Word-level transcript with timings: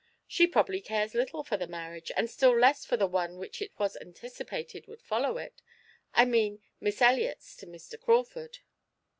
She 0.25 0.47
probably 0.47 0.81
cares 0.81 1.13
little 1.13 1.43
for 1.43 1.57
the 1.57 1.67
marriage, 1.67 2.11
and 2.17 2.27
still 2.27 2.57
less 2.57 2.85
for 2.85 2.97
the 2.97 3.05
one 3.05 3.37
which 3.37 3.61
it 3.61 3.77
was 3.77 3.95
anticipated 3.97 4.87
would 4.87 5.03
follow 5.03 5.37
it 5.37 5.61
I 6.15 6.25
mean 6.25 6.59
Miss 6.79 7.03
Elliot's 7.03 7.55
to 7.57 7.67
Mr. 7.67 8.01
Crawford." 8.01 8.57